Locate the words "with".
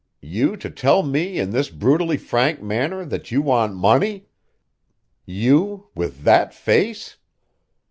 5.93-6.23